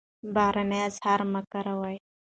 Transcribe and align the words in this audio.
بهرني 0.35 0.79
اسعار 0.87 1.21
مه 1.31 1.41
کاروئ. 1.51 1.95